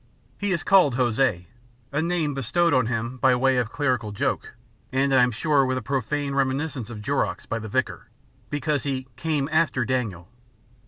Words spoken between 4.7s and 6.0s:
and I am sure with a